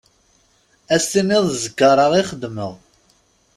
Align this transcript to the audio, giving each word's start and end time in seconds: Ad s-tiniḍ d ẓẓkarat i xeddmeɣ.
Ad 0.93 0.99
s-tiniḍ 1.03 1.43
d 1.49 1.53
ẓẓkarat 1.57 2.13
i 2.21 2.23
xeddmeɣ. 2.29 2.71